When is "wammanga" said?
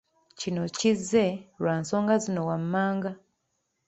2.49-3.11